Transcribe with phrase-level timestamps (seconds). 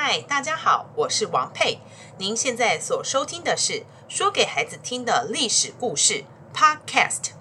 [0.00, 1.80] 嗨，大家好，我是王佩。
[2.18, 6.24] 您现在所收听的是说给孩子听的历史故事
[6.54, 7.32] Podcast。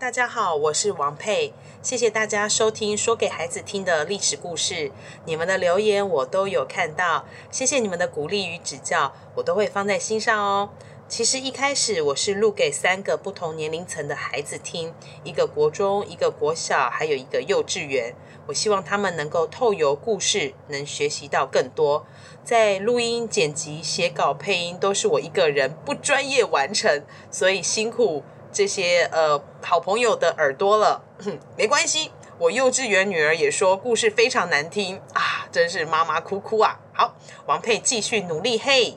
[0.00, 1.54] 大家好，我是王佩。
[1.82, 4.92] 谢谢大家收听说给孩子听的历史故事，
[5.24, 10.68] 你们的留言我都有看到，谢谢你们的鼓励与指教，我都会放在心上哦。
[11.08, 14.92] 其实一开始我是录给三个不同年龄层的孩子听，
[15.24, 18.14] 一个国中，一个国小，还有一个幼稚园。
[18.46, 22.04] 我希望他们能够透由故事，能学习到更多。
[22.44, 28.22] 在录音、剪辑、写稿、配音都是我一个人不专业完成，所以辛苦
[28.52, 31.02] 这些呃好朋友的耳朵了。
[31.24, 36.78] 哼， 没关系，我幼稚园女儿也说故事非常难听啊，真是妈妈哭哭啊！
[36.92, 37.14] 好，
[37.46, 38.96] 王佩继续努力嘿。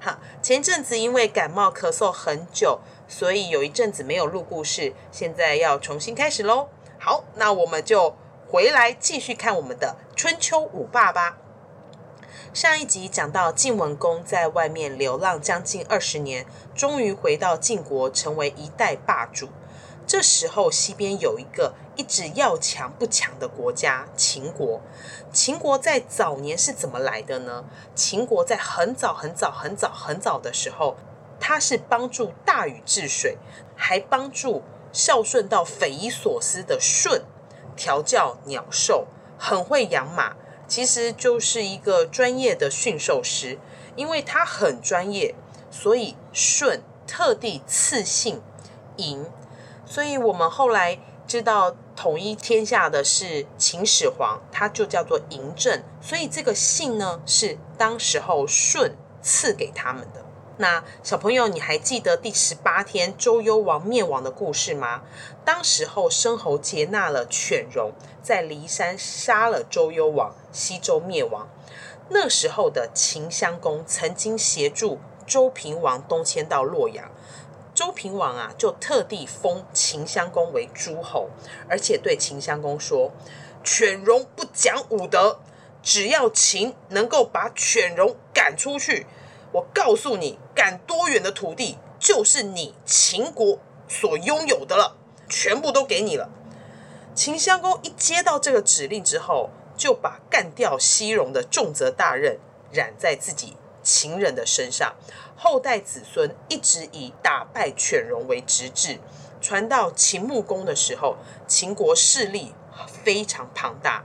[0.00, 6.68] 好，前阵子因为感冒咳嗽很久，所以有一阵子没有录故事，现在要重新开始喽。
[6.98, 8.14] 好，那我们就
[8.48, 11.38] 回来继续看我们的春秋五霸吧。
[12.52, 19.48] 上一集讲到晋文公在外面流浪将近二十年，终于回到晋国，成为一代霸主。
[20.06, 24.82] 这时候，西边有一个一直要强不强的国家——秦国。
[25.32, 27.64] 秦国在早年是怎么来的呢？
[27.94, 30.96] 秦国在很早很早很早很早的时候，
[31.40, 33.38] 他是帮助大禹治水，
[33.74, 34.62] 还帮助
[34.92, 37.22] 孝顺到匪夷所思的舜
[37.74, 39.06] 调教鸟兽，
[39.38, 43.58] 很会养马，其实就是一个专业的驯兽师。
[43.96, 45.36] 因为他很专业，
[45.70, 48.42] 所以舜特地赐姓
[48.96, 49.26] 嬴。
[49.86, 50.98] 所以我们后来
[51.28, 55.80] 知道统一天下的是秦始皇，他就叫做嬴政。
[56.02, 60.24] 所以这个姓呢，是当时候舜赐给他们的。
[60.56, 65.02] 那小朋友，你还记得第十八天周幽王灭亡的故事吗？
[65.44, 71.46] 当时候申侯接纳了犬戎，在骊山杀了周幽王，西周灭亡。
[72.08, 77.10] 那时候的秦襄公曾经协助周平王东迁到洛阳。
[77.74, 81.28] 周平王啊，就特地封秦襄公为诸侯，
[81.68, 83.10] 而且对秦襄公说
[83.64, 85.40] ：“犬戎不讲武德，
[85.82, 89.06] 只要秦能够把犬戎赶出去，
[89.50, 94.96] 我告诉你，赶多远的土地就是你秦国所拥有的了，
[95.28, 96.30] 全部都给你了。”
[97.12, 102.38] 秦襄公一接到这个指令之后，就把干掉西戎的重责大任
[102.72, 104.94] 染在自己秦人的身上。
[105.36, 108.98] 后代子孙一直以打败犬戎为职志，
[109.40, 112.54] 传到秦穆公的时候，秦国势力
[112.86, 114.04] 非常庞大，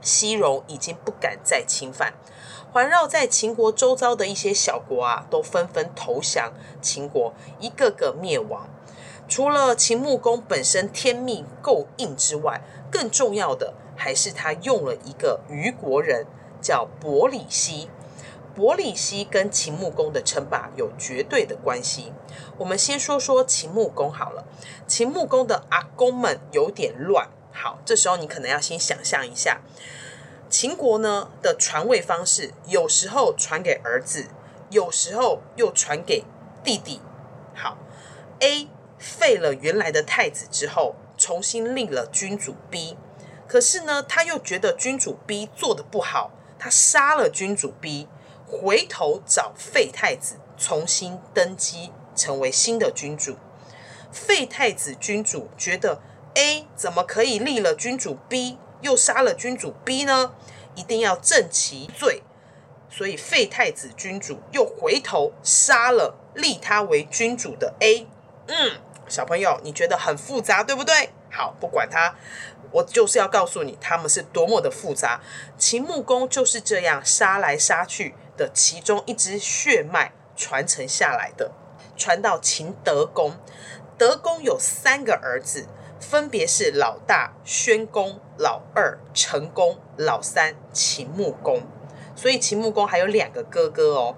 [0.00, 2.14] 西戎已经不敢再侵犯，
[2.72, 8.68] 环绕在秦国周遭的一些小国啊，都纷纷投降秦国，一个个灭亡。
[9.28, 16.26] 除了秦穆公本身天命够硬之外，更重要的还是他用了一个虞国人，
[16.60, 17.88] 叫伯里西。
[18.52, 22.12] 伯里西跟秦穆公的称霸有绝对的关系。
[22.58, 24.44] 我们先说说秦穆公好了。
[24.88, 27.28] 秦穆公的阿公们有点乱。
[27.52, 29.60] 好，这时候你可能要先想象一下，
[30.50, 34.26] 秦国呢的传位方式，有时候传给儿子，
[34.68, 36.24] 有时候又传给
[36.64, 37.00] 弟弟。
[37.54, 37.78] 好
[38.40, 38.66] ，A
[38.98, 42.96] 废了原来的太子之后，重新立了君主 B，
[43.52, 48.08] 可是呢，他又觉得君主 B 做得不好，他杀了君主 B。
[48.46, 53.36] 回头找废太子重新登基，成为新的君主。
[54.10, 56.00] 废太子君主觉得
[56.32, 60.34] A 怎么可以立了君主 B，又杀了君主 B 呢？
[60.74, 62.22] 一定要正其罪，
[62.88, 68.06] 所以废太子君主又回头杀了立他为君主的 A。
[68.46, 71.10] 嗯，小朋友，你觉得很复杂，对不对？
[71.34, 72.14] 好，不管他，
[72.72, 75.20] 我就是要告诉你，他们是多么的复杂。
[75.56, 78.14] 秦穆公就是这样杀来杀去。
[78.34, 81.52] 的其中一支血脉传承下来的，
[81.98, 83.32] 传到秦德公。
[83.98, 85.66] 德公有三个儿子，
[86.00, 91.60] 分别是老大宣公、老二成公、老三秦穆公。
[92.16, 94.16] 所以秦穆公还有两个哥哥哦。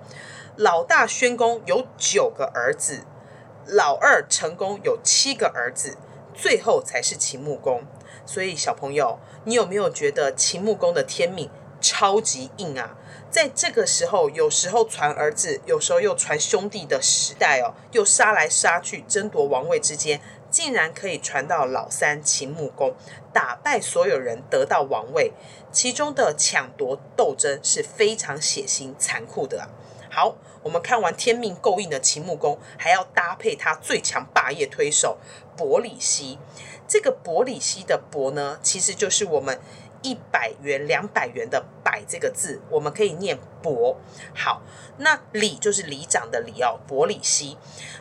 [0.57, 3.05] 老大宣公有九个儿子，
[3.67, 5.99] 老二成公有七个儿子，
[6.33, 7.83] 最后才是秦穆公。
[8.27, 11.51] 所以小朋友，你有没有觉得秦穆公的天命
[11.81, 12.97] 超级硬啊？
[13.31, 22.95] 在这个时候，有时候传儿子，有时候又传兄弟的时代哦，又杀来杀去争夺王位之间，竟然可以传到老三秦穆公，
[23.33, 25.33] 打败所有人得到王位，
[25.73, 29.69] 其中的抢夺斗争是非常血腥残酷的。
[30.15, 35.19] 好，我们看完天命够硬的秦穆公，还要搭配他最强霸业推手
[35.57, 36.39] 伯里奚。
[36.87, 39.59] 这个伯里奚的伯呢，其实就是我们
[40.03, 43.97] 一百元、两百元的百这个字，我们可以念伯。
[44.33, 44.63] 好，
[44.99, 47.57] 那里就是里长的里哦，伯里奚。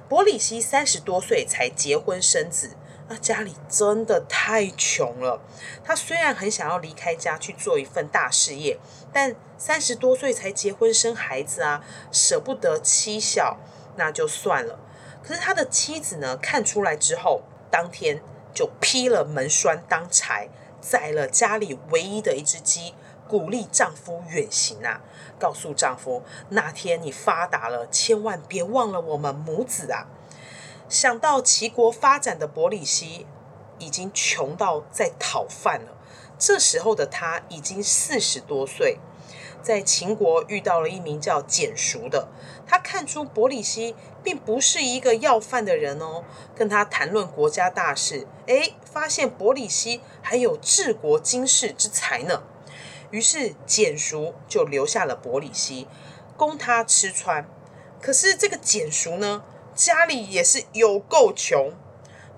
[0.08, 2.76] 伯里奚三十多岁才结婚生子。
[3.14, 5.40] 那家里真的太穷了。
[5.84, 8.80] 他虽然很想要离开家去做一份大事业，
[9.14, 13.60] 但三十多岁才结婚生孩子啊，舍不得妻小，
[13.98, 14.80] 那就算了。
[15.22, 18.20] 可是他的妻子呢，看出来之后，当天
[18.52, 20.50] 就劈了门栓当柴，
[20.82, 22.96] 宰了家里唯一的一只鸡，
[23.28, 25.02] 鼓励丈夫远行啊，
[25.38, 30.08] 告诉丈夫，那天你发达了，千万别忘了我们母子啊。
[30.90, 33.26] 想到齐国发展的伯里奚
[33.80, 35.98] 已经穷到在讨饭了，
[36.38, 39.00] 这时候的他已经四十多岁，
[39.62, 42.28] 在秦国遇到了一名叫蹇叔的，
[42.68, 46.24] 他看出伯里奚并不是一个要饭的人哦，
[46.56, 52.44] 跟他谈论国家大事，诶，发现伯里奚还有治国经世之才呢，
[53.10, 55.88] 于是蹇叔就留下了伯里奚，
[56.38, 57.48] 供他吃穿。
[58.02, 59.44] 可是这个蹇叔呢，
[59.76, 61.74] 家里也是有够穷，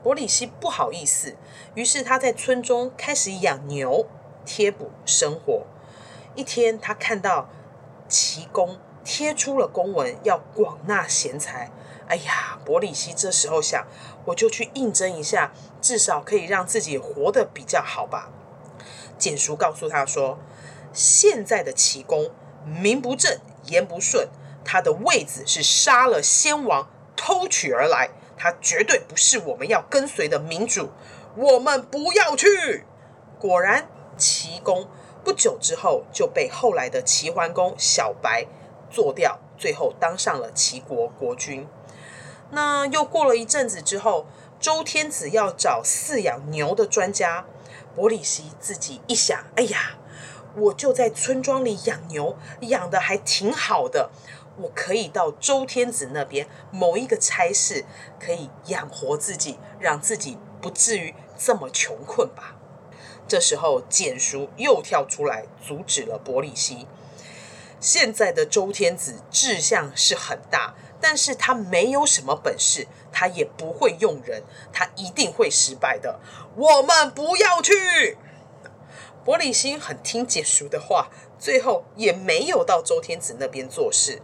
[0.02, 1.36] 伯里奚不好意思，
[1.74, 4.08] 于是他在村中开始养牛
[4.46, 5.64] 贴补生活。
[6.34, 7.50] 一天，他看到
[8.08, 11.72] 齐公贴出了公文，要广纳贤才。
[12.08, 13.86] 哎呀，伯里奚这时候想，
[14.26, 18.30] 我就去应征一下，至少可以让自己活得比较好吧。
[19.18, 20.38] 简叔告诉他说，
[20.94, 22.32] 现在的齐公
[22.66, 24.30] 名不正言不顺，
[24.64, 26.88] 他的位子是杀了先王。
[27.16, 30.90] 偷取而来，他绝对不是我们要跟随的民主，
[31.36, 32.86] 我们不要去。
[33.40, 34.88] 果然，齐公
[35.24, 38.46] 不久之后就被后来的齐桓公小白
[38.90, 41.68] 做掉，最后当上了齐国国君。
[42.52, 44.28] 那又过了一阵子之后，
[44.60, 47.46] 周天子要找饲养牛的专家，
[47.96, 49.98] 伯里奚自己一想，哎呀，
[50.56, 54.12] 我就在村庄里养牛，养得还挺好的。
[54.58, 57.86] 我可以到周天子那边某一个差事，
[58.20, 62.56] 可以养活自己，让自己不至于这么穷困吧。
[63.28, 66.88] 这时候，简叔又跳出来阻止了伯里奚。
[67.80, 76.20] 现在的周天子志向是很大，但是他没有什么本事，他也不会用人，他一定会失败的。
[76.56, 78.18] 我们不要去。
[79.24, 81.10] 伯里奚很听简叔的话，
[81.46, 84.20] 最后也没有到周天子那边做事。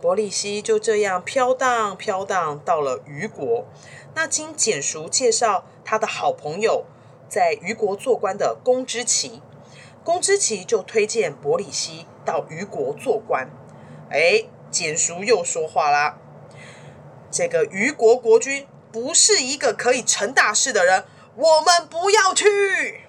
[0.00, 3.66] 伯里奚就这样飘荡飘荡到了虞国。
[4.14, 6.86] 那经简叔介绍，他的好朋友
[7.28, 9.42] 在虞国做官的公之奇，
[10.02, 13.50] 公之奇就推荐伯里奚到虞国做官。
[14.08, 16.16] 哎，蹇叔又说话啦
[17.30, 21.04] ：“这个虞国国君不是一个可以成大事的人，
[21.36, 23.02] 我们不要去。”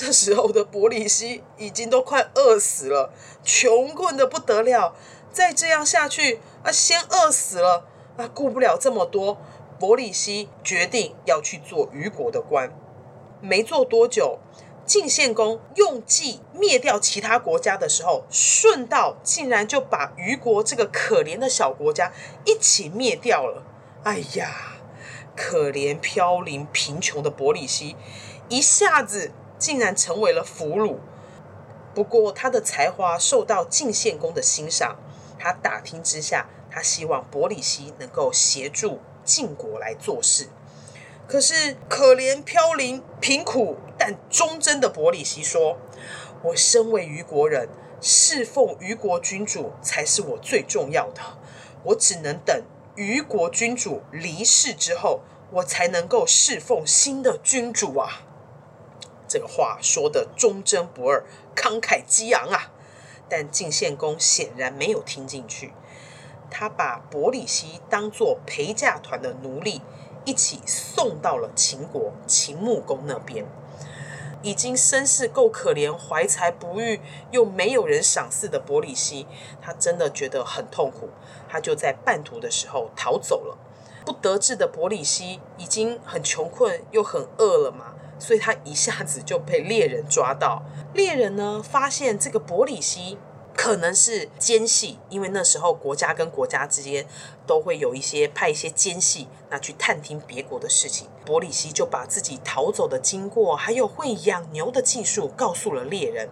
[0.00, 3.12] 这时候的伯里西已经都快饿死了，
[3.42, 4.94] 穷困得不得了。
[5.32, 7.84] 再这样下去啊，先饿死了
[8.16, 8.30] 啊！
[8.32, 9.38] 顾不了这么多，
[9.76, 12.72] 伯里西决定要去做虞国的官。
[13.40, 14.38] 没做多久，
[14.86, 22.12] 晋献公用计灭掉其他国家的时候，顺道竟然就把虞国这个可怜的小国家
[22.44, 23.64] 一起灭掉了。
[24.04, 24.78] 哎呀，
[25.34, 27.96] 可怜飘零贫穷的伯里西，
[28.48, 30.96] 一下子竟然成为了俘虏。
[31.94, 34.96] 不过他的才华受到晋献公的欣赏。
[35.40, 40.48] 他打听之下，他希望伯里西能够协助晋国来做事。
[41.28, 45.78] 可是可怜飘零、贫苦但忠贞的伯里西说
[46.42, 47.68] ：“我身为虞国人，
[48.00, 51.20] 侍奉虞国君主才是我最重要的。
[51.84, 52.64] 我只能等
[52.96, 55.20] 虞国君主离世之后，
[55.52, 58.22] 我才能够侍奉新的君主啊！”
[59.28, 62.72] 这个话说的忠贞不二、慷慨激昂啊！
[63.28, 65.74] 但晋献公显然没有听进去，
[66.50, 69.82] 他把伯里奚当做陪嫁团的奴隶，
[70.24, 73.44] 一起送到了秦国秦穆公那边。
[74.40, 77.00] 已经身世够可怜、怀才不遇
[77.32, 79.26] 又没有人赏识的伯里奚，
[79.60, 81.10] 他真的觉得很痛苦，
[81.48, 83.58] 他就在半途的时候逃走了。
[84.06, 87.96] 不得志的伯里奚已经很穷困又很饿了嘛。
[88.18, 90.62] 所以他一下子就被猎人抓到。
[90.94, 93.18] 猎人呢，发现这个伯里西
[93.56, 97.06] 可能是奸细，因为那时候国家跟国家之间
[97.46, 101.08] 都会有一些派一些奸细，那去探听别国的事情。
[101.24, 106.28] 伯里西就把自己逃走的经过，还有会养牛的技术告诉了猎人。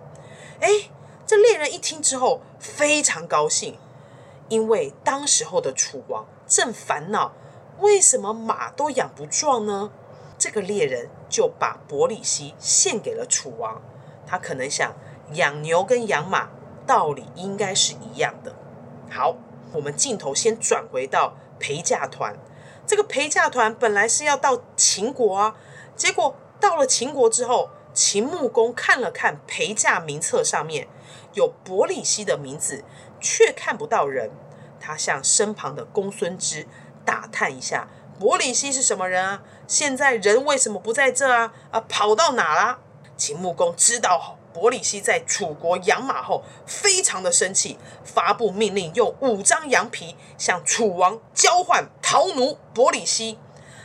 [0.60, 0.68] 哎，
[1.26, 3.78] 这猎人一听之后非常高兴，
[4.48, 7.32] 因为当时候的楚王正烦恼，
[7.80, 9.90] 为什么马都养不壮呢？
[10.46, 13.82] 这个猎人就把伯里西献给了楚王。
[14.28, 14.94] 他可能想，
[15.32, 16.50] 养牛跟养马
[16.86, 18.54] 道理应该是一样的。
[19.10, 19.38] 好，
[19.72, 22.36] 我们镜头先转回到陪嫁团。
[22.86, 25.56] 这个陪嫁团本来是要到秦国啊，
[25.96, 30.86] 结果到了秦国之后，秦穆公看了看陪嫁名册上面
[31.32, 32.84] 有伯里西的名字，
[33.20, 34.30] 却看不到人。
[34.78, 36.68] 他向身旁的公孙支
[37.04, 37.88] 打探一下，
[38.20, 39.42] 伯里西是什么人啊？
[39.66, 41.52] 现在人为什么不在这啊？
[41.70, 42.78] 啊，跑到哪了？
[43.16, 53.38] 秦穆公知道伯里西在楚国养马后，非常的生气，发布命令，用五张羊皮向楚王交换逃奴伯里西。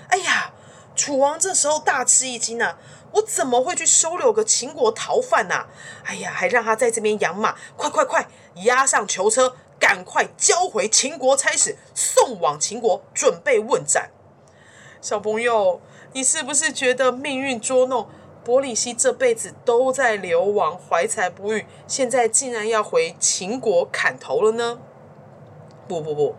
[0.10, 0.54] 哎呀，
[0.96, 2.78] 楚王这时候大吃一惊啊！
[3.14, 5.66] 我怎么会去收留个秦国逃犯呐？
[6.06, 8.28] 哎呀，还让他在这边养马，快快快，
[8.64, 14.12] 押上囚车，赶快交回秦国差使，送往秦国，准备问斩。
[15.02, 15.82] 小朋友，
[16.14, 18.08] 你是不是觉得命运捉弄？
[18.44, 24.80] 伯里西这辈子都在流亡，怀才不遇，现在竟然要回秦国砍头了呢？
[25.88, 26.36] 不不不，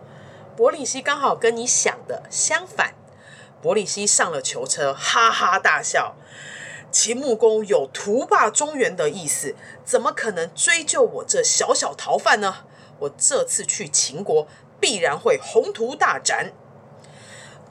[0.55, 2.93] 伯里西刚好跟你想的相反。
[3.61, 6.15] 伯里西上了囚车，哈哈大笑。
[6.89, 12.65] 秦穆公有图霸中原的意思，怎么可能追究我这小小逃犯呢？
[12.99, 14.47] 我这次去秦国，
[14.79, 16.53] 必然会宏图大展。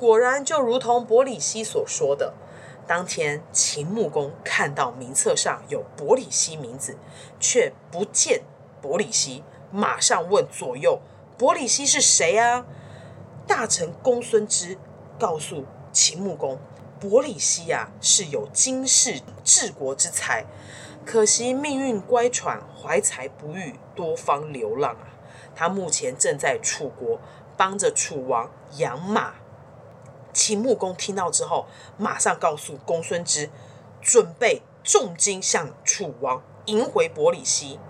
[0.03, 2.35] 果然，就如同伯里西所说的。
[2.89, 6.99] 当天，秦穆公看到名册上有伯里西名字，
[7.39, 8.43] 却不见
[8.81, 10.99] 伯里西，马上问左右
[11.39, 12.67] ：“伯里西是谁啊？”
[13.47, 14.77] 大臣公孙支
[15.21, 16.59] 告诉秦穆公
[16.99, 20.45] ：“伯里西呀、啊，是有经世治国之才，
[21.07, 25.07] 可惜命运乖舛，怀才不遇，多方流浪啊。
[25.55, 27.21] 他目前正在楚国
[27.57, 29.35] 帮着楚王养马。”
[30.53, 31.67] 秦穆公听到之后，
[31.97, 33.49] 马上告诉公孙支，
[34.03, 37.81] 准备重金向楚王迎回伯里西。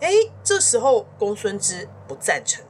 [0.00, 0.10] 哎，
[0.42, 2.64] 这时候公孙支不赞成。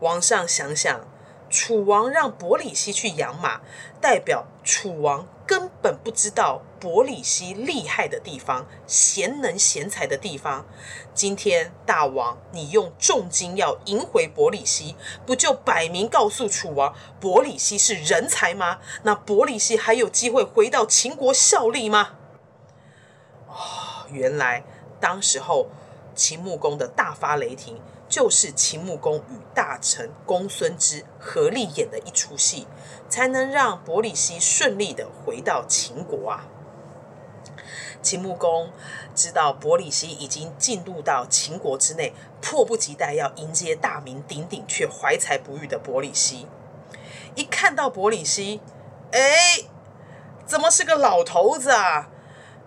[0.00, 1.00] 王上想想，
[1.48, 3.62] 楚王让伯里西去养马，
[3.98, 10.64] 代表楚王根本不知道伯里西厉害的地方、贤能贤才的地方。
[11.12, 18.78] 今天大王你用重金要赢回伯里西，不就摆明告诉楚王伯里西是人才吗？
[19.02, 22.14] 那伯里西还有机会回到秦国效力吗？
[23.46, 24.64] 哦， 原来
[24.98, 25.66] 当时候
[26.14, 27.78] 秦穆公的大发雷霆。
[28.12, 32.66] 就是秦穆公与大臣公孙支合力演的一出戏，
[33.08, 36.44] 才能让伯里西顺利的回到秦国啊。
[38.02, 38.70] 秦穆公
[39.14, 46.46] 知道伯里西已经进入到秦国之内，迫不及待要迎接大名鼎鼎却怀才不遇的伯里西。
[47.34, 48.60] 一看到伯里西，
[49.12, 49.20] 哎，
[50.44, 52.10] 怎么是个老头子啊？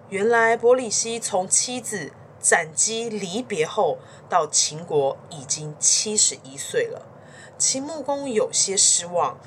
[0.10, 2.14] 原来伯里西从妻子。
[2.46, 3.98] 斩机离别后，
[4.30, 7.02] 到秦国已经七十一岁了。
[7.58, 9.40] 秦穆公有些失望。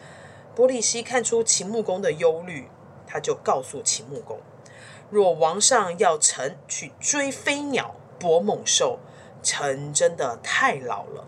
[0.52, 2.68] 伯里西看出秦穆公的忧虑，
[3.06, 4.40] 他就告诉秦穆公：
[5.10, 8.98] 若王上要臣去追飞鸟、搏猛兽，
[9.44, 11.22] 臣真的太老了；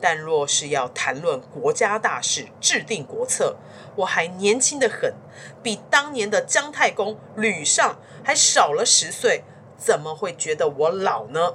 [0.00, 3.56] 但若是要谈论国家大事、制定国策，
[3.96, 5.12] 我还年轻得很，
[5.60, 9.42] 比当年的姜太公吕尚还少了十岁。
[9.76, 11.54] 怎么会觉得我老呢？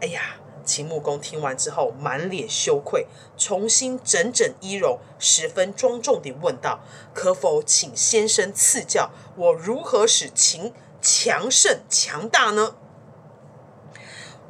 [0.00, 6.80] 哎呀，秦穆公听完之后满脸羞愧，重新整整衣容，十分庄重地问道
[7.14, 12.74] ：“可否请先生赐教，我如何使秦强盛强大呢？”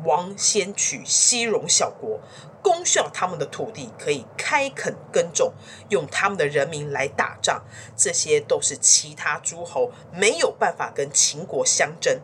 [0.04, 2.18] 王先取西戎小国，
[2.60, 5.52] 攻下他们的土地，可以开垦耕种，
[5.90, 7.62] 用他们的人民来打仗，
[7.96, 12.20] 这些都是其他诸侯没有办法跟秦国相争。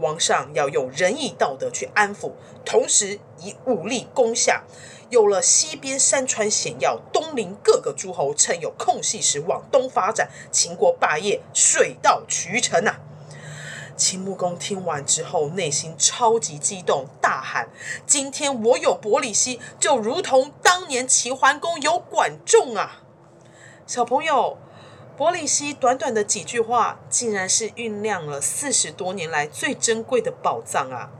[0.00, 2.32] 王上要用仁义道德去安抚，
[2.64, 4.64] 同时以武力攻下。
[5.08, 13.00] 有了西边山川险要，东临各个诸侯趁有空隙时往东发展，秦国霸业水到渠成呐、啊！
[13.96, 17.68] 秦穆公听完之后，内心超级激动，大喊
[18.04, 23.02] ：“今天我有伯里西，就如同当年齐桓公有管仲啊！”
[23.86, 24.58] 小朋友。
[25.16, 31.10] 伯里西短短的几句话，竟然是酝酿了四十多年来最珍贵的宝藏啊！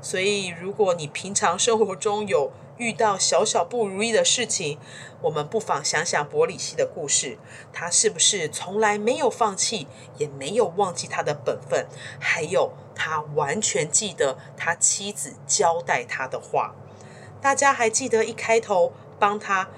[0.00, 4.78] 所以，如果你平常生活中有遇到小小不如意的事情，
[5.20, 7.36] 我们不妨想想伯里西的故事，
[7.74, 11.86] 他是不是从来没有放弃，也没有忘记他的本分，
[12.18, 16.74] 还有他完全记得他妻子交代他的话。
[17.42, 19.68] 大家还记得一开头帮他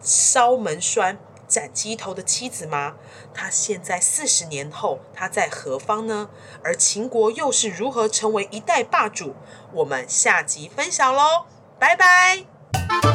[0.00, 2.94] 烧门栓、斩鸡头的妻子吗？
[3.32, 6.28] 他现在四十年后，他在何方呢？
[6.62, 9.34] 而秦国又是如何成为一代霸主？
[9.72, 11.46] 我们下集分享喽，
[11.78, 13.13] 拜拜。